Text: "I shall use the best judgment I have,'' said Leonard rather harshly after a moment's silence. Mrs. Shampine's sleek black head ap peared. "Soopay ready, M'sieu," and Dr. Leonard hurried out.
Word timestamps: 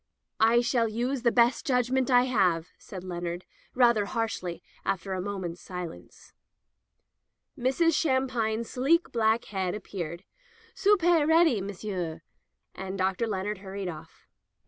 "I 0.39 0.61
shall 0.61 0.87
use 0.87 1.21
the 1.21 1.31
best 1.31 1.63
judgment 1.63 2.09
I 2.09 2.23
have,'' 2.23 2.69
said 2.79 3.03
Leonard 3.03 3.45
rather 3.75 4.05
harshly 4.05 4.63
after 4.83 5.13
a 5.13 5.21
moment's 5.21 5.61
silence. 5.61 6.33
Mrs. 7.55 7.93
Shampine's 7.93 8.67
sleek 8.67 9.11
black 9.11 9.45
head 9.45 9.75
ap 9.75 9.83
peared. 9.83 10.23
"Soopay 10.73 11.23
ready, 11.27 11.61
M'sieu," 11.61 12.21
and 12.73 12.97
Dr. 12.97 13.27
Leonard 13.27 13.59
hurried 13.59 13.89
out. 13.89 14.07